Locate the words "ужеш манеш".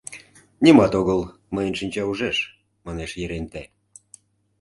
2.11-3.11